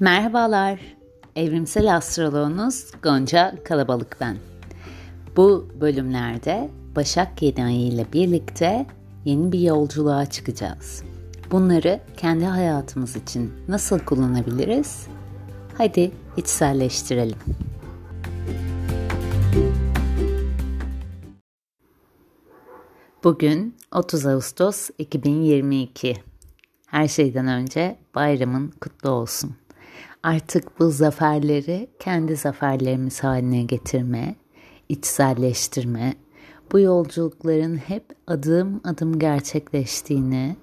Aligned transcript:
Merhabalar, 0.00 0.80
evrimsel 1.36 1.96
astroloğunuz 1.96 2.90
Gonca 3.02 3.54
Kalabalık 3.64 4.16
ben. 4.20 4.36
Bu 5.36 5.68
bölümlerde 5.80 6.70
Başak 6.96 7.42
Yeni 7.42 7.64
Ayı 7.64 7.80
ile 7.80 8.06
birlikte 8.12 8.86
yeni 9.24 9.52
bir 9.52 9.60
yolculuğa 9.60 10.26
çıkacağız. 10.26 11.02
Bunları 11.50 12.00
kendi 12.16 12.44
hayatımız 12.44 13.16
için 13.16 13.52
nasıl 13.68 13.98
kullanabiliriz? 13.98 15.06
Hadi 15.78 16.12
içselleştirelim. 16.36 17.38
Bugün 23.24 23.76
30 23.92 24.26
Ağustos 24.26 24.90
2022. 24.98 26.16
Her 26.86 27.08
şeyden 27.08 27.48
önce 27.48 27.98
bayramın 28.14 28.72
kutlu 28.80 29.10
olsun. 29.10 29.56
Artık 30.26 30.80
bu 30.80 30.90
zaferleri 30.90 31.88
kendi 31.98 32.36
zaferlerimiz 32.36 33.24
haline 33.24 33.62
getirme, 33.62 34.36
içselleştirme, 34.88 36.14
bu 36.72 36.80
yolculukların 36.80 37.76
hep 37.76 38.04
adım 38.26 38.80
adım 38.84 39.18
gerçekleştiğini, 39.18 40.56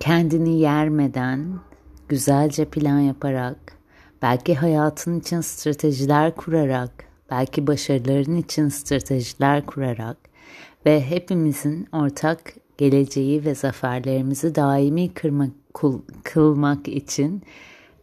kendini 0.00 0.60
yermeden, 0.60 1.60
güzelce 2.08 2.64
plan 2.64 3.00
yaparak, 3.00 3.58
belki 4.22 4.54
hayatın 4.54 5.20
için 5.20 5.40
stratejiler 5.40 6.36
kurarak, 6.36 7.04
belki 7.30 7.66
başarıların 7.66 8.36
için 8.36 8.68
stratejiler 8.68 9.66
kurarak 9.66 10.16
ve 10.86 11.00
hepimizin 11.00 11.88
ortak 11.92 12.54
geleceği 12.78 13.44
ve 13.44 13.54
zaferlerimizi 13.54 14.54
daimi 14.54 15.14
kırmak, 15.14 15.50
kılmak 16.24 16.88
için 16.88 17.42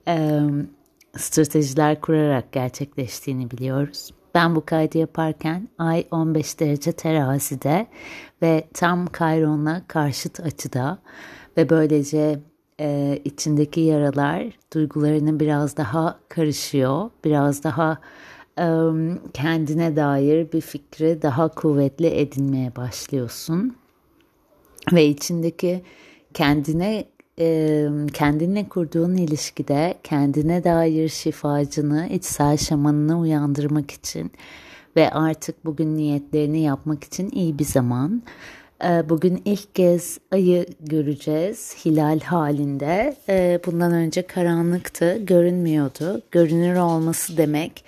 e, 0.07 0.41
stratejiler 1.17 2.01
kurarak 2.01 2.51
gerçekleştiğini 2.51 3.51
biliyoruz. 3.51 4.11
Ben 4.35 4.55
bu 4.55 4.65
kaydı 4.65 4.97
yaparken 4.97 5.69
ay 5.77 6.07
15 6.11 6.59
derece 6.59 6.91
terazide 6.91 7.87
ve 8.41 8.67
tam 8.73 9.07
Kayron'la 9.07 9.81
karşıt 9.87 10.39
açıda 10.39 10.99
ve 11.57 11.69
böylece 11.69 12.39
e, 12.79 13.19
içindeki 13.25 13.81
yaralar 13.81 14.43
duygularını 14.73 15.39
biraz 15.39 15.77
daha 15.77 16.19
karışıyor, 16.29 17.09
biraz 17.23 17.63
daha 17.63 17.97
e, 18.59 18.67
kendine 19.33 19.95
dair 19.95 20.51
bir 20.51 20.61
fikri 20.61 21.21
daha 21.21 21.47
kuvvetli 21.47 22.07
edinmeye 22.07 22.75
başlıyorsun 22.75 23.75
ve 24.93 25.05
içindeki 25.05 25.83
kendine 26.33 27.05
e, 27.39 27.87
kendinle 28.13 28.69
kurduğun 28.69 29.15
ilişkide 29.15 29.93
kendine 30.03 30.63
dair 30.63 31.09
şifacını, 31.09 32.07
içsel 32.07 32.57
şamanını 32.57 33.19
uyandırmak 33.19 33.91
için 33.91 34.31
ve 34.95 35.09
artık 35.09 35.65
bugün 35.65 35.97
niyetlerini 35.97 36.61
yapmak 36.61 37.03
için 37.03 37.29
iyi 37.31 37.59
bir 37.59 37.65
zaman. 37.65 38.23
E, 38.83 39.09
bugün 39.09 39.41
ilk 39.45 39.75
kez 39.75 40.17
ayı 40.31 40.65
göreceğiz 40.79 41.75
hilal 41.85 42.19
halinde. 42.19 43.15
E, 43.29 43.59
bundan 43.65 43.91
önce 43.91 44.21
karanlıktı, 44.27 45.17
görünmüyordu. 45.17 46.21
Görünür 46.31 46.75
olması 46.75 47.37
demek 47.37 47.83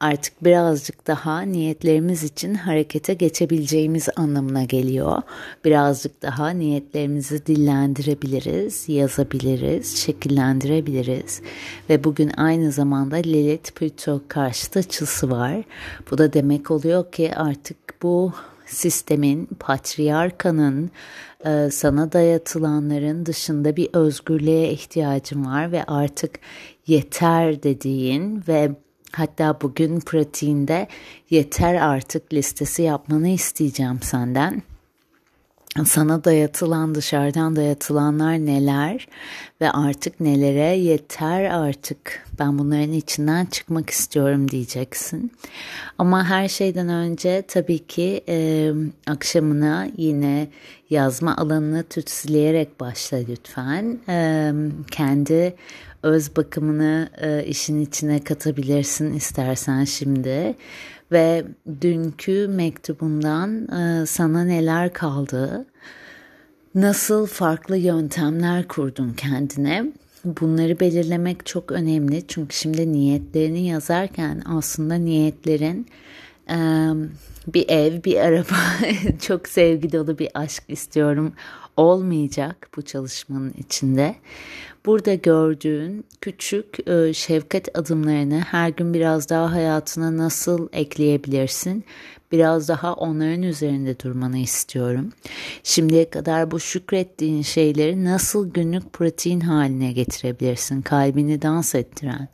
artık 0.00 0.44
birazcık 0.44 1.06
daha 1.06 1.40
niyetlerimiz 1.40 2.24
için 2.24 2.54
harekete 2.54 3.14
geçebileceğimiz 3.14 4.08
anlamına 4.16 4.64
geliyor. 4.64 5.22
Birazcık 5.64 6.22
daha 6.22 6.50
niyetlerimizi 6.50 7.46
dillendirebiliriz, 7.46 8.88
yazabiliriz, 8.88 9.96
şekillendirebiliriz. 9.96 11.42
Ve 11.90 12.04
bugün 12.04 12.30
aynı 12.36 12.72
zamanda 12.72 13.16
Lilith 13.16 13.70
Plüto 13.70 14.20
karşıt 14.28 14.76
açısı 14.76 15.30
var. 15.30 15.62
Bu 16.10 16.18
da 16.18 16.32
demek 16.32 16.70
oluyor 16.70 17.12
ki 17.12 17.34
artık 17.36 17.76
bu 18.02 18.32
sistemin, 18.72 19.48
patriarkanın, 19.60 20.90
e, 21.44 21.68
sana 21.72 22.12
dayatılanların 22.12 23.26
dışında 23.26 23.76
bir 23.76 23.88
özgürlüğe 23.92 24.70
ihtiyacın 24.70 25.46
var 25.46 25.72
ve 25.72 25.84
artık 25.84 26.38
yeter 26.86 27.62
dediğin 27.62 28.44
ve 28.48 28.70
Hatta 29.12 29.60
bugün 29.60 30.00
pratiğinde 30.00 30.88
yeter 31.30 31.74
artık 31.74 32.32
listesi 32.32 32.82
yapmanı 32.82 33.28
isteyeceğim 33.28 34.02
senden. 34.02 34.62
Sana 35.84 36.24
dayatılan 36.24 36.94
dışarıdan 36.94 37.56
dayatılanlar 37.56 38.32
neler 38.32 39.08
ve 39.60 39.70
artık 39.70 40.20
nelere 40.20 40.76
yeter 40.76 41.44
artık 41.44 42.26
ben 42.38 42.58
bunların 42.58 42.92
içinden 42.92 43.46
çıkmak 43.46 43.90
istiyorum 43.90 44.50
diyeceksin. 44.50 45.32
Ama 45.98 46.24
her 46.24 46.48
şeyden 46.48 46.88
önce 46.88 47.42
tabii 47.48 47.78
ki 47.78 48.24
e, 48.28 48.70
akşamına 49.06 49.88
yine 49.96 50.48
yazma 50.90 51.36
alanını 51.36 51.82
tütsüleyerek 51.82 52.80
başla 52.80 53.18
lütfen. 53.28 53.98
E, 54.08 54.52
kendi 54.90 55.54
öz 56.02 56.36
bakımını 56.36 57.10
e, 57.20 57.44
işin 57.44 57.80
içine 57.80 58.20
katabilirsin 58.24 59.14
istersen 59.14 59.84
şimdi 59.84 60.54
ve 61.12 61.44
dünkü 61.80 62.48
mektubundan 62.48 63.68
e, 63.68 64.06
sana 64.06 64.44
neler 64.44 64.92
kaldı, 64.92 65.66
nasıl 66.74 67.26
farklı 67.26 67.76
yöntemler 67.76 68.68
kurdun 68.68 69.12
kendine. 69.12 69.92
Bunları 70.24 70.80
belirlemek 70.80 71.46
çok 71.46 71.72
önemli. 71.72 72.26
Çünkü 72.28 72.56
şimdi 72.56 72.92
niyetlerini 72.92 73.66
yazarken 73.66 74.42
aslında 74.46 74.94
niyetlerin 74.94 75.86
bir 77.46 77.68
ev, 77.68 78.04
bir 78.04 78.16
araba, 78.16 78.56
çok 79.20 79.48
sevgi 79.48 79.92
dolu 79.92 80.18
bir 80.18 80.28
aşk 80.34 80.62
istiyorum 80.68 81.32
olmayacak 81.76 82.68
bu 82.76 82.82
çalışmanın 82.82 83.54
içinde. 83.58 84.14
Burada 84.86 85.14
gördüğün 85.14 86.04
küçük 86.20 86.88
e, 86.88 87.12
şefkat 87.14 87.78
adımlarını 87.78 88.40
her 88.40 88.68
gün 88.68 88.94
biraz 88.94 89.28
daha 89.28 89.52
hayatına 89.52 90.16
nasıl 90.16 90.68
ekleyebilirsin? 90.72 91.84
Biraz 92.32 92.68
daha 92.68 92.94
onların 92.94 93.42
üzerinde 93.42 94.00
durmanı 94.00 94.38
istiyorum. 94.38 95.12
Şimdiye 95.62 96.10
kadar 96.10 96.50
bu 96.50 96.60
şükrettiğin 96.60 97.42
şeyleri 97.42 98.04
nasıl 98.04 98.50
günlük 98.50 98.92
pratiğin 98.92 99.40
haline 99.40 99.92
getirebilirsin? 99.92 100.82
Kalbini 100.82 101.42
dans 101.42 101.74
ettiren, 101.74 102.28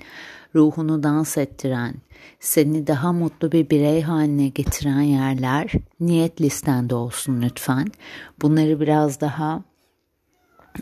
ruhunu 0.55 1.03
dans 1.03 1.39
ettiren, 1.39 1.95
seni 2.41 2.87
daha 2.87 3.13
mutlu 3.13 3.53
bir 3.53 3.71
birey 3.71 4.03
haline 4.03 4.49
getiren 4.49 5.01
yerler 5.01 5.73
niyet 6.01 6.41
listende 6.41 6.95
olsun 6.95 7.43
lütfen. 7.43 7.87
Bunları 8.43 8.81
biraz 8.81 9.21
daha 9.21 9.63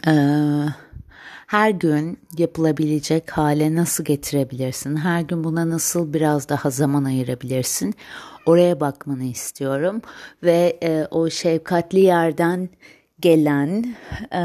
e, 0.07 0.13
her 1.47 1.71
gün 1.71 2.19
yapılabilecek 2.39 3.31
hale 3.31 3.75
nasıl 3.75 4.05
getirebilirsin? 4.05 4.97
Her 4.97 5.21
gün 5.21 5.45
buna 5.45 5.69
nasıl 5.69 6.13
biraz 6.13 6.49
daha 6.49 6.71
zaman 6.71 7.05
ayırabilirsin? 7.05 7.95
Oraya 8.47 8.81
bakmanı 8.81 9.25
istiyorum 9.25 10.03
ve 10.43 10.79
e, 10.83 11.07
o 11.11 11.31
şefkatli 11.31 12.01
yerden 12.01 12.69
gelen 13.21 13.97
e, 14.33 14.43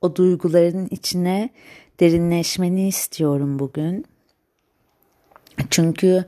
o 0.00 0.16
duyguların 0.16 0.88
içine 0.90 1.50
derinleşmeni 2.00 2.88
istiyorum 2.88 3.58
bugün. 3.58 4.04
Çünkü 5.70 6.24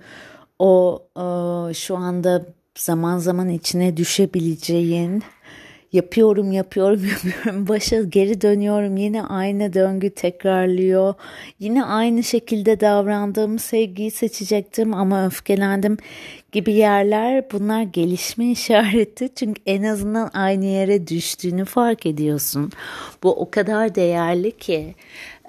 o 0.59 1.03
e, 1.16 1.25
şu 1.75 1.97
anda 1.97 2.47
zaman 2.78 3.19
zaman 3.19 3.49
içine 3.49 3.97
düşebileceğin 3.97 5.22
yapıyorum 5.92 6.52
yapıyorum 6.52 7.00
yapıyorum. 7.24 7.68
Başa 7.68 8.03
geri 8.03 8.41
dönüyorum. 8.41 8.97
Yine 8.97 9.22
aynı 9.22 9.74
döngü 9.74 10.10
tekrarlıyor. 10.10 11.15
Yine 11.59 11.84
aynı 11.84 12.22
şekilde 12.22 12.80
davrandığım 12.80 13.59
sevgiyi 13.59 14.10
seçecektim 14.10 14.94
ama 14.94 15.27
öfkelendim 15.27 15.97
gibi 16.53 16.72
yerler. 16.72 17.44
Bunlar 17.53 17.83
gelişme 17.83 18.50
işareti. 18.50 19.28
Çünkü 19.34 19.62
en 19.66 19.83
azından 19.83 20.30
aynı 20.34 20.65
yere 20.65 21.06
düştüğünü 21.06 21.65
fark 21.65 22.06
ediyorsun. 22.06 22.72
Bu 23.22 23.41
o 23.41 23.50
kadar 23.50 23.94
değerli 23.94 24.56
ki 24.56 24.94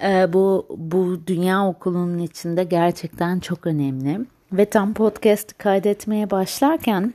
e, 0.02 0.32
bu 0.32 0.66
bu 0.76 1.20
dünya 1.26 1.68
okulunun 1.68 2.18
içinde 2.18 2.64
gerçekten 2.64 3.40
çok 3.40 3.66
önemli. 3.66 4.18
Ve 4.52 4.64
tam 4.64 4.94
podcast 4.94 5.58
kaydetmeye 5.58 6.30
başlarken 6.30 7.14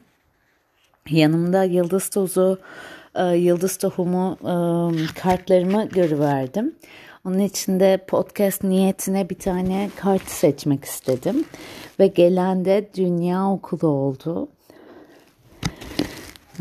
yanımda 1.09 1.63
yıldız 1.63 2.09
tozu 2.09 2.59
e, 3.15 3.23
yıldız 3.23 3.77
tohumu 3.77 4.37
e, 4.41 4.53
kartlarımı 5.15 5.89
görüverdim. 5.89 6.75
Onun 7.25 7.39
için 7.39 7.79
de 7.79 8.05
podcast 8.07 8.63
niyetine 8.63 9.29
bir 9.29 9.39
tane 9.39 9.89
kart 9.95 10.29
seçmek 10.29 10.85
istedim. 10.85 11.45
Ve 11.99 12.07
gelen 12.07 12.65
de 12.65 12.89
Dünya 12.95 13.51
Okulu 13.51 13.87
oldu. 13.87 14.47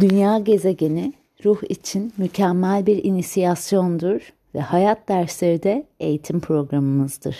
Dünya 0.01 0.39
gezegeni 0.39 1.13
ruh 1.45 1.63
için 1.69 2.13
mükemmel 2.19 2.87
bir 2.87 3.05
inisiyasyondur 3.05 4.33
ve 4.55 4.61
hayat 4.61 5.09
dersleri 5.09 5.63
de 5.63 5.87
eğitim 6.01 6.41
programımızdır. 6.41 7.37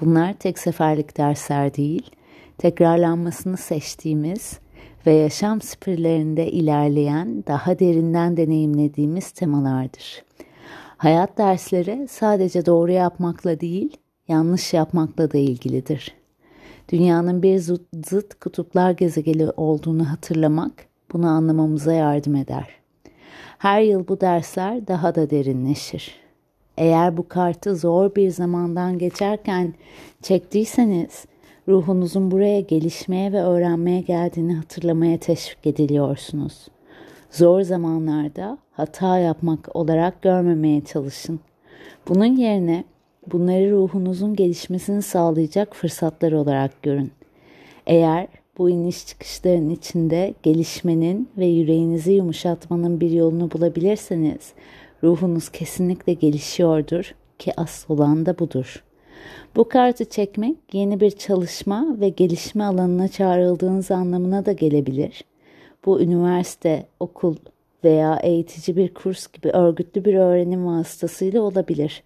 Bunlar 0.00 0.32
tek 0.32 0.58
seferlik 0.58 1.16
dersler 1.16 1.74
değil, 1.74 2.10
tekrarlanmasını 2.58 3.56
seçtiğimiz 3.56 4.58
ve 5.06 5.12
yaşam 5.12 5.60
spirlerinde 5.60 6.50
ilerleyen, 6.50 7.44
daha 7.46 7.78
derinden 7.78 8.36
deneyimlediğimiz 8.36 9.30
temalardır. 9.30 10.24
Hayat 10.96 11.38
dersleri 11.38 12.08
sadece 12.08 12.66
doğru 12.66 12.92
yapmakla 12.92 13.60
değil, 13.60 13.96
yanlış 14.28 14.74
yapmakla 14.74 15.32
da 15.32 15.38
ilgilidir. 15.38 16.14
Dünyanın 16.92 17.42
bir 17.42 17.58
zıt 18.06 18.34
kutuplar 18.40 18.90
gezegeni 18.90 19.50
olduğunu 19.56 20.10
hatırlamak 20.10 20.86
bunu 21.12 21.26
anlamamıza 21.26 21.92
yardım 21.92 22.34
eder. 22.34 22.68
Her 23.58 23.80
yıl 23.80 24.08
bu 24.08 24.20
dersler 24.20 24.86
daha 24.86 25.14
da 25.14 25.30
derinleşir. 25.30 26.14
Eğer 26.78 27.16
bu 27.16 27.28
kartı 27.28 27.76
zor 27.76 28.14
bir 28.14 28.30
zamandan 28.30 28.98
geçerken 28.98 29.74
çektiyseniz 30.22 31.24
ruhunuzun 31.68 32.30
buraya 32.30 32.60
gelişmeye 32.60 33.32
ve 33.32 33.42
öğrenmeye 33.42 34.00
geldiğini 34.00 34.54
hatırlamaya 34.54 35.18
teşvik 35.18 35.66
ediliyorsunuz. 35.66 36.68
Zor 37.30 37.62
zamanlarda 37.62 38.58
hata 38.72 39.18
yapmak 39.18 39.76
olarak 39.76 40.22
görmemeye 40.22 40.84
çalışın. 40.84 41.40
Bunun 42.08 42.36
yerine 42.36 42.84
bunları 43.32 43.70
ruhunuzun 43.70 44.36
gelişmesini 44.36 45.02
sağlayacak 45.02 45.76
fırsatlar 45.76 46.32
olarak 46.32 46.82
görün. 46.82 47.12
Eğer 47.86 48.26
bu 48.58 48.70
iniş 48.70 49.06
çıkışların 49.06 49.70
içinde 49.70 50.34
gelişmenin 50.42 51.28
ve 51.38 51.46
yüreğinizi 51.46 52.12
yumuşatmanın 52.12 53.00
bir 53.00 53.10
yolunu 53.10 53.50
bulabilirseniz 53.50 54.52
ruhunuz 55.02 55.48
kesinlikle 55.48 56.12
gelişiyordur 56.12 57.14
ki 57.38 57.52
asıl 57.56 57.94
olan 57.94 58.26
da 58.26 58.38
budur. 58.38 58.84
Bu 59.56 59.68
kartı 59.68 60.04
çekmek 60.04 60.56
yeni 60.72 61.00
bir 61.00 61.10
çalışma 61.10 61.96
ve 62.00 62.08
gelişme 62.08 62.64
alanına 62.64 63.08
çağrıldığınız 63.08 63.90
anlamına 63.90 64.46
da 64.46 64.52
gelebilir. 64.52 65.24
Bu 65.86 66.00
üniversite, 66.00 66.86
okul 67.00 67.36
veya 67.84 68.18
eğitici 68.22 68.76
bir 68.76 68.94
kurs 68.94 69.26
gibi 69.26 69.48
örgütlü 69.48 70.04
bir 70.04 70.14
öğrenim 70.14 70.66
vasıtasıyla 70.66 71.42
olabilir. 71.42 72.02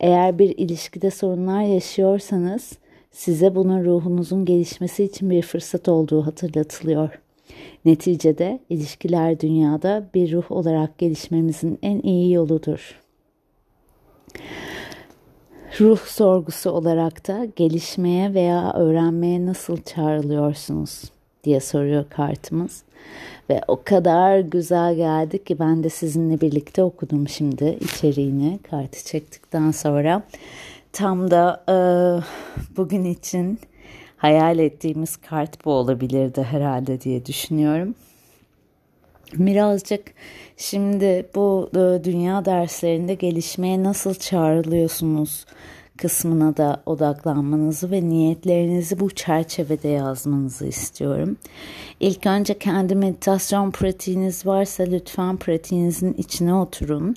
Eğer 0.00 0.38
bir 0.38 0.58
ilişkide 0.58 1.10
sorunlar 1.10 1.62
yaşıyorsanız 1.62 2.78
size 3.10 3.54
bunun 3.54 3.84
ruhunuzun 3.84 4.44
gelişmesi 4.44 5.04
için 5.04 5.30
bir 5.30 5.42
fırsat 5.42 5.88
olduğu 5.88 6.26
hatırlatılıyor. 6.26 7.20
Neticede 7.84 8.60
ilişkiler 8.70 9.40
dünyada 9.40 10.06
bir 10.14 10.32
ruh 10.32 10.52
olarak 10.52 10.98
gelişmemizin 10.98 11.78
en 11.82 12.00
iyi 12.00 12.32
yoludur. 12.32 13.00
Ruh 15.80 15.98
sorgusu 15.98 16.70
olarak 16.70 17.28
da 17.28 17.44
gelişmeye 17.56 18.34
veya 18.34 18.72
öğrenmeye 18.72 19.46
nasıl 19.46 19.76
çağrılıyorsunuz 19.82 21.02
diye 21.44 21.60
soruyor 21.60 22.04
kartımız. 22.10 22.82
Ve 23.50 23.60
o 23.68 23.82
kadar 23.84 24.38
güzel 24.38 24.94
geldi 24.94 25.44
ki 25.44 25.58
ben 25.58 25.84
de 25.84 25.88
sizinle 25.88 26.40
birlikte 26.40 26.82
okudum 26.82 27.28
şimdi 27.28 27.78
içeriğini 27.80 28.58
kartı 28.70 29.04
çektikten 29.04 29.70
sonra. 29.70 30.22
Tam 30.92 31.30
da 31.30 31.64
e, 31.68 31.76
bugün 32.76 33.04
için 33.04 33.58
hayal 34.16 34.58
ettiğimiz 34.58 35.16
kart 35.16 35.64
bu 35.64 35.72
olabilirdi 35.72 36.42
herhalde 36.42 37.00
diye 37.00 37.26
düşünüyorum. 37.26 37.94
Birazcık 39.34 40.02
şimdi 40.56 41.26
bu 41.34 41.70
e, 41.72 42.04
dünya 42.04 42.44
derslerinde 42.44 43.14
gelişmeye 43.14 43.82
nasıl 43.82 44.14
çağrılıyorsunuz 44.14 45.46
kısmına 45.98 46.56
da 46.56 46.82
odaklanmanızı 46.86 47.90
ve 47.90 48.08
niyetlerinizi 48.08 49.00
bu 49.00 49.10
çerçevede 49.10 49.88
yazmanızı 49.88 50.66
istiyorum. 50.66 51.36
İlk 52.00 52.26
önce 52.26 52.58
kendi 52.58 52.94
meditasyon 52.94 53.70
pratiğiniz 53.70 54.46
varsa 54.46 54.82
lütfen 54.84 55.36
pratiğinizin 55.36 56.12
içine 56.12 56.54
oturun. 56.54 57.16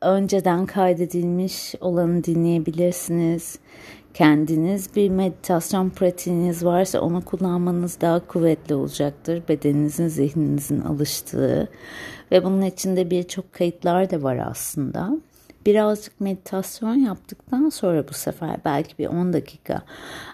Önceden 0.00 0.66
kaydedilmiş 0.66 1.74
olanı 1.80 2.24
dinleyebilirsiniz 2.24 3.58
kendiniz 4.14 4.96
bir 4.96 5.10
meditasyon 5.10 5.90
pratiğiniz 5.90 6.64
varsa 6.64 7.00
onu 7.00 7.24
kullanmanız 7.24 8.00
daha 8.00 8.26
kuvvetli 8.26 8.74
olacaktır. 8.74 9.42
Bedeninizin, 9.48 10.08
zihninizin 10.08 10.80
alıştığı 10.80 11.68
ve 12.32 12.44
bunun 12.44 12.62
içinde 12.62 13.10
birçok 13.10 13.52
kayıtlar 13.52 14.10
da 14.10 14.22
var 14.22 14.36
aslında. 14.50 15.10
Birazcık 15.66 16.20
meditasyon 16.20 16.94
yaptıktan 16.94 17.68
sonra 17.68 18.08
bu 18.08 18.14
sefer 18.14 18.56
belki 18.64 18.98
bir 18.98 19.06
10 19.06 19.32
dakika 19.32 19.82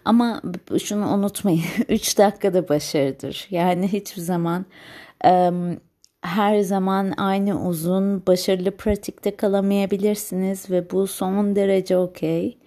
ama 0.04 0.42
şunu 0.84 1.14
unutmayın 1.14 1.62
3 1.88 2.18
dakikada 2.18 2.68
başarıdır. 2.68 3.46
Yani 3.50 3.92
hiçbir 3.92 4.22
zaman 4.22 4.66
um, 5.24 5.76
her 6.22 6.60
zaman 6.60 7.12
aynı 7.16 7.68
uzun 7.68 8.26
başarılı 8.26 8.70
pratikte 8.70 9.36
kalamayabilirsiniz 9.36 10.70
ve 10.70 10.90
bu 10.90 11.06
son 11.06 11.56
derece 11.56 11.96
okey. 11.96 12.58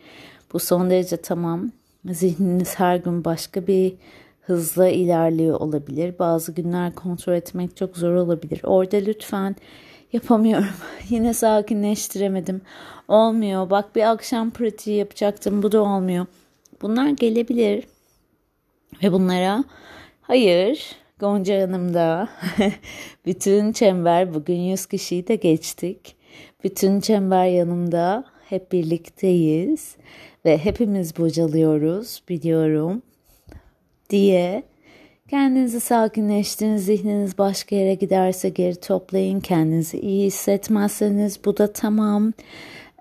Bu 0.53 0.59
son 0.59 0.89
derece 0.89 1.17
tamam. 1.17 1.71
Zihniniz 2.05 2.79
her 2.79 2.95
gün 2.95 3.25
başka 3.25 3.67
bir 3.67 3.93
hızla 4.41 4.87
ilerliyor 4.89 5.59
olabilir. 5.59 6.19
Bazı 6.19 6.51
günler 6.51 6.95
kontrol 6.95 7.33
etmek 7.33 7.77
çok 7.77 7.97
zor 7.97 8.13
olabilir. 8.13 8.61
Orada 8.63 8.97
lütfen 8.97 9.55
yapamıyorum. 10.13 10.67
Yine 11.09 11.33
sakinleştiremedim. 11.33 12.61
Olmuyor. 13.07 13.69
Bak 13.69 13.95
bir 13.95 14.11
akşam 14.11 14.51
pratiği 14.51 14.97
yapacaktım. 14.97 15.63
Bu 15.63 15.71
da 15.71 15.81
olmuyor. 15.81 16.25
Bunlar 16.81 17.09
gelebilir. 17.09 17.83
Ve 19.03 19.11
bunlara 19.11 19.63
hayır 20.21 20.95
Gonca 21.19 21.61
Hanım'da 21.61 22.29
bütün 23.25 23.71
çember 23.71 24.33
bugün 24.33 24.59
100 24.59 24.85
kişiyi 24.85 25.27
de 25.27 25.35
geçtik. 25.35 26.15
Bütün 26.63 26.99
çember 26.99 27.45
yanımda 27.45 28.25
hep 28.49 28.71
birlikteyiz 28.71 29.95
ve 30.45 30.57
hepimiz 30.57 31.17
bocalıyoruz 31.17 32.21
biliyorum 32.29 33.01
diye 34.09 34.63
kendinizi 35.29 35.79
sakinleştirin, 35.79 36.77
zihniniz 36.77 37.37
başka 37.37 37.75
yere 37.75 37.93
giderse 37.93 38.49
geri 38.49 38.75
toplayın, 38.75 39.39
kendinizi 39.39 39.99
iyi 39.99 40.25
hissetmezseniz 40.25 41.39
bu 41.45 41.57
da 41.57 41.73
tamam. 41.73 42.33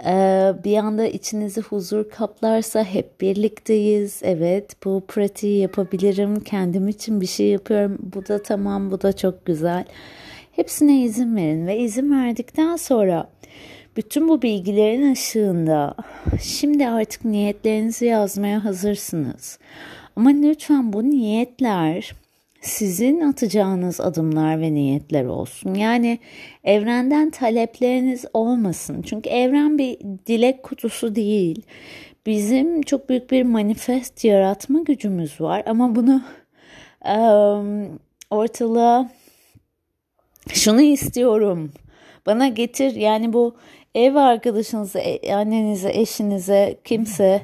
Ee, 0.05 0.53
bir 0.65 0.77
anda 0.77 1.07
içinizi 1.07 1.61
huzur 1.61 2.11
kaplarsa 2.11 2.85
hep 2.85 3.21
birlikteyiz. 3.21 4.21
Evet 4.23 4.85
bu 4.85 5.03
pratiği 5.09 5.61
yapabilirim. 5.61 6.41
Kendim 6.41 6.89
için 6.89 7.21
bir 7.21 7.27
şey 7.27 7.47
yapıyorum. 7.47 7.99
Bu 8.15 8.29
da 8.29 8.43
tamam 8.43 8.91
bu 8.91 9.03
da 9.03 9.17
çok 9.17 9.47
güzel. 9.47 9.85
Hepsine 10.53 11.03
izin 11.03 11.37
verin 11.37 11.67
ve 11.67 11.79
izin 11.79 12.13
verdikten 12.13 12.77
sonra 12.77 13.29
bütün 13.99 14.29
bu 14.29 14.43
bilgilerin 14.43 15.13
ışığında 15.13 15.95
şimdi 16.43 16.89
artık 16.89 17.25
niyetlerinizi 17.25 18.07
yazmaya 18.07 18.65
hazırsınız. 18.65 19.59
Ama 20.17 20.31
lütfen 20.31 20.93
bu 20.93 21.11
niyetler 21.11 22.15
sizin 22.61 23.21
atacağınız 23.21 24.01
adımlar 24.01 24.61
ve 24.61 24.75
niyetler 24.75 25.25
olsun. 25.25 25.75
Yani 25.75 26.19
evrenden 26.65 27.31
talepleriniz 27.31 28.25
olmasın. 28.35 29.03
Çünkü 29.03 29.31
evren 29.31 29.79
bir 29.79 29.99
dilek 30.27 30.63
kutusu 30.63 31.15
değil. 31.15 31.63
Bizim 32.27 32.83
çok 32.83 33.09
büyük 33.09 33.31
bir 33.31 33.43
manifest 33.43 34.25
yaratma 34.25 34.81
gücümüz 34.81 35.41
var 35.41 35.63
ama 35.67 35.97
bunu 35.97 36.23
um, 37.05 37.99
ortalığa 38.31 39.11
şunu 40.53 40.81
istiyorum 40.81 41.73
bana 42.29 42.49
getir 42.49 42.95
yani 42.95 43.33
bu 43.33 43.55
ev 43.99 44.15
arkadaşınıza, 44.15 44.99
e, 44.99 45.35
annenize, 45.35 45.91
eşinize, 45.91 46.79
kimse 46.85 47.43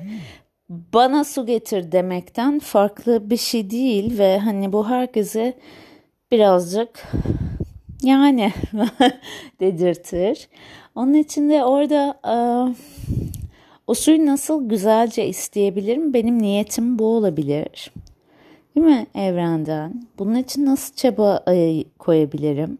bana 0.68 1.24
su 1.24 1.46
getir 1.46 1.92
demekten 1.92 2.58
farklı 2.58 3.30
bir 3.30 3.36
şey 3.36 3.70
değil 3.70 4.18
ve 4.18 4.38
hani 4.38 4.72
bu 4.72 4.88
herkese 4.88 5.54
birazcık 6.32 7.08
yani 8.02 8.52
dedirtir. 9.60 10.48
Onun 10.94 11.14
için 11.14 11.50
de 11.50 11.64
orada 11.64 12.20
e, 12.24 12.36
o 13.86 13.94
suyu 13.94 14.26
nasıl 14.26 14.68
güzelce 14.68 15.26
isteyebilirim? 15.26 16.14
Benim 16.14 16.42
niyetim 16.42 16.98
bu 16.98 17.06
olabilir. 17.06 17.92
Değil 18.76 18.86
mi 18.86 19.06
evrenden? 19.14 20.02
Bunun 20.18 20.34
için 20.34 20.66
nasıl 20.66 20.94
çaba 20.94 21.44
koyabilirim? 21.98 22.78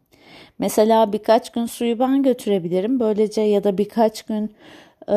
Mesela 0.59 1.13
birkaç 1.13 1.53
gün 1.53 1.67
suyu 1.67 1.99
ben 1.99 2.23
götürebilirim. 2.23 3.01
Böylece 3.01 3.41
ya 3.41 3.65
da 3.65 3.79
birkaç 3.79 4.23
gün 4.23 4.55
e, 5.09 5.17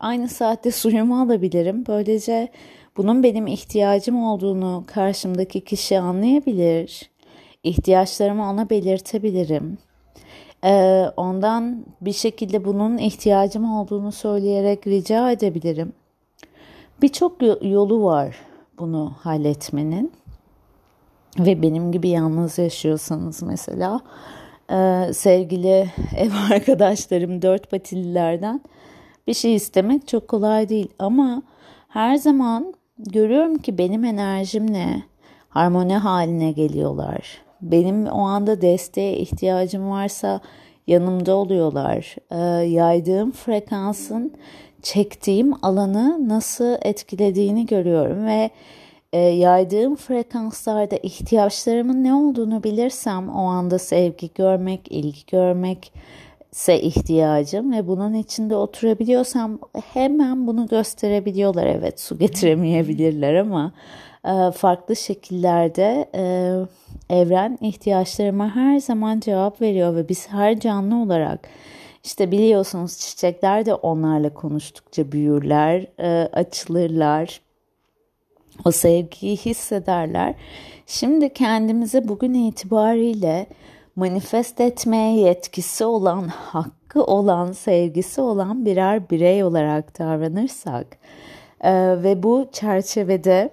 aynı 0.00 0.28
saatte 0.28 0.70
suyumu 0.72 1.20
alabilirim. 1.20 1.84
Böylece 1.86 2.48
bunun 2.96 3.22
benim 3.22 3.46
ihtiyacım 3.46 4.22
olduğunu 4.22 4.84
karşımdaki 4.86 5.60
kişi 5.60 6.00
anlayabilir. 6.00 7.10
İhtiyaçlarımı 7.64 8.50
ona 8.50 8.70
belirtebilirim. 8.70 9.78
Ee, 10.64 11.04
ondan 11.16 11.84
bir 12.00 12.12
şekilde 12.12 12.64
bunun 12.64 12.98
ihtiyacım 12.98 13.72
olduğunu 13.72 14.12
söyleyerek 14.12 14.86
rica 14.86 15.30
edebilirim. 15.30 15.92
Birçok 17.02 17.42
yolu 17.62 18.04
var 18.04 18.36
bunu 18.78 19.12
halletmenin 19.20 20.12
ve 21.38 21.62
benim 21.62 21.92
gibi 21.92 22.08
yalnız 22.08 22.58
yaşıyorsanız 22.58 23.42
mesela 23.42 24.00
e, 24.70 25.12
sevgili 25.12 25.90
ev 26.16 26.30
arkadaşlarım 26.52 27.42
dört 27.42 27.70
patililerden 27.70 28.60
bir 29.26 29.34
şey 29.34 29.54
istemek 29.54 30.08
çok 30.08 30.28
kolay 30.28 30.68
değil 30.68 30.88
ama 30.98 31.42
her 31.88 32.16
zaman 32.16 32.74
görüyorum 32.98 33.58
ki 33.58 33.78
benim 33.78 34.04
enerjimle 34.04 35.02
harmoni 35.48 35.96
haline 35.96 36.52
geliyorlar. 36.52 37.38
Benim 37.62 38.06
o 38.06 38.20
anda 38.20 38.60
desteğe 38.60 39.16
ihtiyacım 39.16 39.90
varsa 39.90 40.40
yanımda 40.86 41.36
oluyorlar. 41.36 42.16
E, 42.30 42.38
yaydığım 42.68 43.32
frekansın 43.32 44.32
çektiğim 44.82 45.64
alanı 45.64 46.28
nasıl 46.28 46.76
etkilediğini 46.82 47.66
görüyorum 47.66 48.26
ve 48.26 48.50
e, 49.12 49.18
yaydığım 49.18 49.96
frekanslarda 49.96 50.96
ihtiyaçlarımın 50.96 52.04
ne 52.04 52.14
olduğunu 52.14 52.62
bilirsem 52.64 53.28
o 53.28 53.42
anda 53.42 53.78
sevgi 53.78 54.30
görmek, 54.34 54.92
ilgi 54.92 55.26
görmek 55.26 55.92
ise 56.52 56.80
ihtiyacım 56.80 57.72
ve 57.72 57.86
bunun 57.86 58.14
içinde 58.14 58.56
oturabiliyorsam 58.56 59.58
hemen 59.92 60.46
bunu 60.46 60.66
gösterebiliyorlar. 60.66 61.66
Evet 61.66 62.00
su 62.00 62.18
getiremeyebilirler 62.18 63.34
ama 63.34 63.72
e, 64.24 64.50
farklı 64.50 64.96
şekillerde 64.96 66.10
e, 66.14 66.52
evren 67.10 67.58
ihtiyaçlarıma 67.60 68.56
her 68.56 68.78
zaman 68.78 69.20
cevap 69.20 69.60
veriyor 69.60 69.96
ve 69.96 70.08
biz 70.08 70.28
her 70.28 70.60
canlı 70.60 71.02
olarak 71.02 71.48
işte 72.04 72.30
biliyorsunuz 72.30 72.98
çiçekler 72.98 73.66
de 73.66 73.74
onlarla 73.74 74.34
konuştukça 74.34 75.12
büyürler, 75.12 75.86
e, 76.00 76.28
açılırlar 76.32 77.40
o 78.64 78.70
sevgiyi 78.70 79.36
hissederler. 79.36 80.34
Şimdi 80.86 81.32
kendimize 81.32 82.08
bugün 82.08 82.34
itibariyle 82.34 83.46
manifest 83.96 84.60
etmeye 84.60 85.20
yetkisi 85.20 85.84
olan, 85.84 86.28
hakkı 86.28 87.04
olan, 87.04 87.52
sevgisi 87.52 88.20
olan 88.20 88.64
birer 88.64 89.10
birey 89.10 89.44
olarak 89.44 89.98
davranırsak 89.98 90.86
e, 91.60 91.72
ve 92.02 92.22
bu 92.22 92.48
çerçevede 92.52 93.50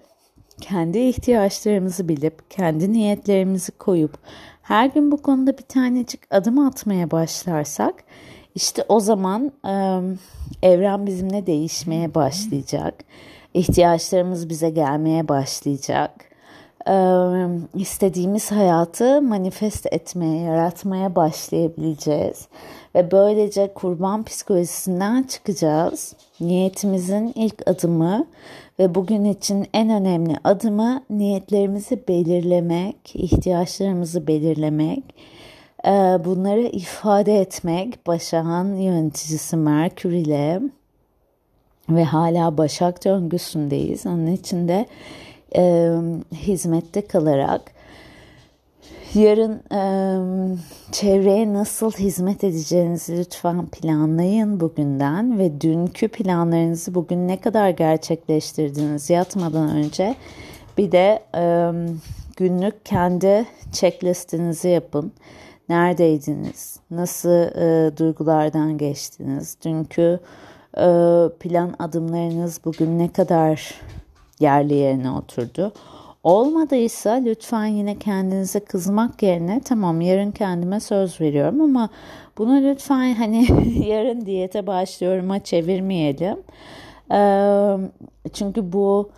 kendi 0.61 0.99
ihtiyaçlarımızı 0.99 2.09
bilip, 2.09 2.51
kendi 2.51 2.93
niyetlerimizi 2.93 3.71
koyup 3.71 4.17
her 4.61 4.85
gün 4.85 5.11
bu 5.11 5.21
konuda 5.21 5.57
bir 5.57 5.63
tanecik 5.63 6.21
adım 6.29 6.59
atmaya 6.59 7.11
başlarsak 7.11 8.03
işte 8.55 8.85
o 8.89 8.99
zaman 8.99 9.51
e, 9.65 9.73
evren 10.67 11.07
bizimle 11.07 11.45
değişmeye 11.45 12.15
başlayacak 12.15 12.95
ihtiyaçlarımız 13.55 14.49
bize 14.49 14.69
gelmeye 14.69 15.27
başlayacak. 15.27 16.11
Ee, 16.87 16.93
istediğimiz 17.75 18.51
hayatı 18.51 19.21
manifest 19.21 19.93
etmeye, 19.93 20.41
yaratmaya 20.41 21.15
başlayabileceğiz. 21.15 22.47
Ve 22.95 23.11
böylece 23.11 23.73
kurban 23.73 24.23
psikolojisinden 24.23 25.23
çıkacağız. 25.23 26.13
Niyetimizin 26.39 27.31
ilk 27.35 27.67
adımı 27.67 28.25
ve 28.79 28.95
bugün 28.95 29.25
için 29.25 29.67
en 29.73 29.89
önemli 29.89 30.35
adımı 30.43 31.03
niyetlerimizi 31.09 32.07
belirlemek, 32.07 33.15
ihtiyaçlarımızı 33.15 34.27
belirlemek, 34.27 35.03
bunları 36.25 36.61
ifade 36.61 37.39
etmek 37.41 38.07
Başak'ın 38.07 38.75
yöneticisi 38.75 39.57
Merkür 39.57 40.11
ile 40.11 40.61
ve 41.89 42.03
hala 42.03 42.57
Başak 42.57 43.05
döngüsündeyiz. 43.05 44.05
Onun 44.05 44.27
için 44.27 44.67
de 44.67 44.85
e, 45.55 45.91
hizmette 46.33 47.07
kalarak 47.07 47.61
yarın 49.13 49.61
e, 49.71 49.81
çevreye 50.91 51.53
nasıl 51.53 51.91
hizmet 51.91 52.43
edeceğinizi 52.43 53.17
lütfen 53.17 53.65
planlayın 53.65 54.59
bugünden 54.59 55.39
ve 55.39 55.61
dünkü 55.61 56.07
planlarınızı 56.07 56.95
bugün 56.95 57.27
ne 57.27 57.39
kadar 57.39 57.69
gerçekleştirdiniz 57.69 59.09
yatmadan 59.09 59.69
önce 59.69 60.15
bir 60.77 60.91
de 60.91 61.23
e, 61.35 61.71
günlük 62.37 62.85
kendi 62.85 63.45
checklistinizi 63.71 64.69
yapın. 64.69 65.11
Neredeydiniz? 65.69 66.79
Nasıl 66.91 67.29
e, 67.29 67.97
duygulardan 67.97 68.77
geçtiniz? 68.77 69.57
Dünkü 69.65 70.19
plan 71.39 71.75
adımlarınız 71.79 72.59
bugün 72.65 72.99
ne 72.99 73.07
kadar 73.07 73.73
yerli 74.39 74.73
yerine 74.73 75.11
oturdu? 75.11 75.73
Olmadıysa 76.23 77.11
lütfen 77.11 77.65
yine 77.65 77.99
kendinize 77.99 78.59
kızmak 78.59 79.23
yerine 79.23 79.61
tamam 79.65 80.01
yarın 80.01 80.31
kendime 80.31 80.79
söz 80.79 81.21
veriyorum 81.21 81.61
ama 81.61 81.89
bunu 82.37 82.61
lütfen 82.63 83.13
hani 83.13 83.47
yarın 83.87 84.25
diyete 84.25 84.67
başlıyorum'a 84.67 85.39
çevirmeyelim. 85.39 86.37
Ee, 87.11 87.77
çünkü 88.33 88.73
bu 88.73 89.09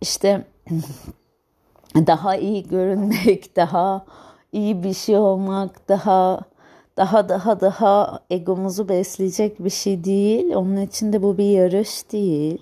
işte 0.00 0.44
daha 1.96 2.36
iyi 2.36 2.68
görünmek, 2.68 3.56
daha 3.56 4.04
iyi 4.52 4.82
bir 4.82 4.94
şey 4.94 5.16
olmak, 5.16 5.88
daha 5.88 6.40
daha 6.96 7.28
daha 7.28 7.60
daha 7.60 8.20
egomuzu 8.30 8.88
besleyecek 8.88 9.64
bir 9.64 9.70
şey 9.70 10.04
değil. 10.04 10.54
Onun 10.54 10.76
için 10.76 11.12
de 11.12 11.22
bu 11.22 11.38
bir 11.38 11.50
yarış 11.50 12.12
değil. 12.12 12.58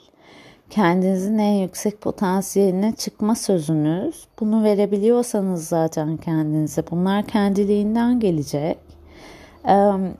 Kendinizin 0.70 1.38
en 1.38 1.52
yüksek 1.52 2.00
potansiyeline 2.00 2.94
çıkma 2.96 3.34
sözünüz. 3.34 4.26
Bunu 4.40 4.64
verebiliyorsanız 4.64 5.68
zaten 5.68 6.16
kendinize 6.16 6.82
bunlar 6.90 7.26
kendiliğinden 7.26 8.20
gelecek. 8.20 8.78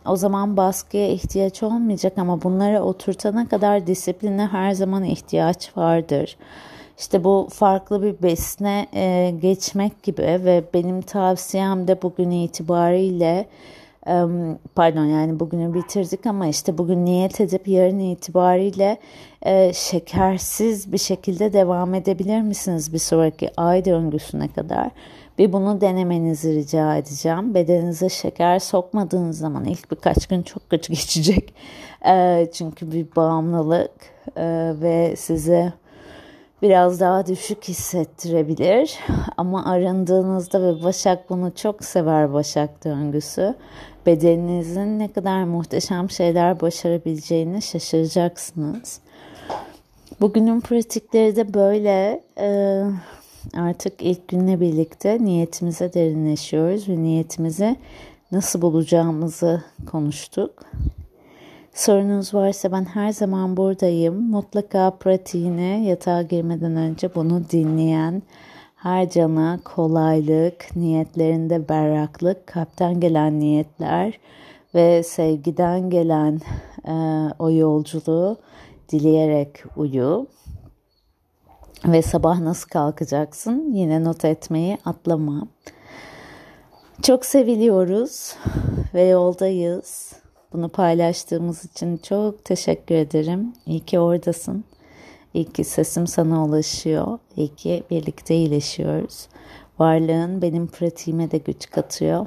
o 0.07 0.17
zaman 0.17 0.57
baskıya 0.57 1.09
ihtiyaç 1.09 1.63
olmayacak 1.63 2.19
ama 2.19 2.43
bunları 2.43 2.83
oturtana 2.83 3.49
kadar 3.49 3.87
disipline 3.87 4.47
her 4.47 4.73
zaman 4.73 5.05
ihtiyaç 5.05 5.77
vardır. 5.77 6.37
İşte 6.99 7.25
bu 7.25 7.49
farklı 7.51 8.03
bir 8.03 8.23
besine 8.23 8.87
geçmek 9.43 10.03
gibi 10.03 10.23
ve 10.23 10.65
benim 10.75 11.03
tavsiyem 11.03 11.89
de 11.89 12.03
bugün 12.03 12.31
itibariyle 12.31 13.47
pardon 14.75 15.05
yani 15.05 15.41
bugünü 15.41 15.75
bitirdik 15.75 16.27
ama 16.27 16.47
işte 16.47 16.79
bugün 16.79 17.05
niyet 17.05 17.41
edip 17.41 17.69
yarın 17.69 17.99
itibariyle 17.99 18.99
e, 19.43 19.73
şekersiz 19.73 20.93
bir 20.93 20.99
şekilde 20.99 21.53
devam 21.53 21.95
edebilir 21.95 22.41
misiniz 22.41 22.93
bir 22.93 22.99
sonraki 22.99 23.51
ay 23.57 23.85
döngüsüne 23.85 24.49
kadar? 24.49 24.91
Bir 25.39 25.53
bunu 25.53 25.81
denemenizi 25.81 26.55
rica 26.55 26.97
edeceğim. 26.97 27.55
Bedeninize 27.55 28.09
şeker 28.09 28.59
sokmadığınız 28.59 29.39
zaman 29.39 29.65
ilk 29.65 29.91
birkaç 29.91 30.27
gün 30.27 30.43
çok 30.43 30.71
kötü 30.71 30.93
geçecek. 30.93 31.55
E, 32.07 32.49
çünkü 32.53 32.93
bir 32.93 33.07
bağımlılık 33.17 33.91
e, 34.37 34.73
ve 34.81 35.17
size 35.17 35.73
biraz 36.63 37.01
daha 37.01 37.27
düşük 37.27 37.65
hissettirebilir. 37.65 38.99
Ama 39.37 39.65
arındığınızda 39.65 40.63
ve 40.63 40.83
Başak 40.85 41.31
bunu 41.31 41.55
çok 41.55 41.85
sever 41.85 42.33
Başak 42.33 42.85
döngüsü 42.85 43.55
bedeninizin 44.07 44.99
ne 44.99 45.13
kadar 45.13 45.45
muhteşem 45.45 46.11
şeyler 46.11 46.61
başarabileceğini 46.61 47.63
şaşıracaksınız. 47.63 49.01
Bugünün 50.21 50.61
pratikleri 50.61 51.37
de 51.37 51.55
böyle. 51.55 52.23
Ee, 52.39 52.85
artık 53.57 54.03
ilk 54.03 54.29
günle 54.29 54.61
birlikte 54.61 55.25
niyetimize 55.25 55.95
derinleşiyoruz 55.95 56.89
ve 56.89 57.03
niyetimizi 57.03 57.77
nasıl 58.33 58.63
bulacağımızı 58.63 59.63
konuştuk. 59.91 60.65
Sorunuz 61.75 62.35
varsa 62.35 62.73
ben 62.73 62.85
her 62.85 63.13
zaman 63.13 63.57
buradayım. 63.57 64.31
Mutlaka 64.31 64.91
pratiğine 64.91 65.85
yatağa 65.85 66.23
girmeden 66.23 66.77
önce 66.77 67.15
bunu 67.15 67.43
dinleyen, 67.51 68.23
her 68.77 69.11
cana 69.11 69.61
kolaylık, 69.65 70.77
niyetlerinde 70.77 71.69
berraklık, 71.69 72.47
kalpten 72.47 73.01
gelen 73.01 73.41
niyetler 73.41 74.19
ve 74.75 75.03
sevgiden 75.03 75.91
gelen 75.91 76.41
e, 76.89 76.95
o 77.39 77.51
yolculuğu 77.51 78.37
dileyerek 78.89 79.65
uyu. 79.77 80.27
Ve 81.85 82.03
sabah 82.03 82.41
nasıl 82.41 82.69
kalkacaksın? 82.69 83.73
Yine 83.73 84.05
not 84.05 84.25
etmeyi 84.25 84.79
atlama. 84.85 85.47
Çok 87.03 87.25
seviliyoruz 87.25 88.37
ve 88.95 89.03
yoldayız. 89.03 90.22
Bunu 90.53 90.69
paylaştığımız 90.69 91.65
için 91.65 91.97
çok 91.97 92.45
teşekkür 92.45 92.95
ederim. 92.95 93.53
İyi 93.67 93.81
ki 93.81 93.99
oradasın. 94.01 94.65
İyi 95.35 95.53
ki 95.53 95.65
sesim 95.65 96.07
sana 96.07 96.45
ulaşıyor. 96.45 97.19
İyi 97.37 97.55
ki 97.55 97.83
birlikte 97.91 98.35
iyileşiyoruz. 98.35 99.29
Varlığın 99.79 100.43
benim 100.43 100.67
pratiğime 100.67 101.31
de 101.31 101.39
güç 101.39 101.71
katıyor. 101.71 102.27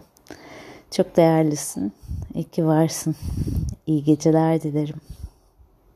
Çok 0.91 1.17
değerlisin. 1.17 1.93
İyi 2.33 2.43
ki 2.43 2.65
varsın. 2.65 3.15
İyi 3.87 4.03
geceler 4.03 4.61
dilerim. 4.61 5.01